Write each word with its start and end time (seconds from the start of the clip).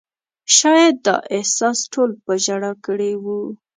شاید 0.57 0.95
دا 1.05 1.15
احساس 1.35 1.79
ټول 1.93 2.09
په 2.25 2.31
ژړا 2.43 2.71
کړي 2.85 3.11
وو. 3.23 3.41